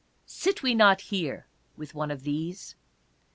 Sit 0.25 0.63
we 0.63 0.73
not 0.73 0.99
here 1.13 1.45
with 1.77 1.93
one 1.93 2.09
of 2.09 2.23
these? 2.23 2.73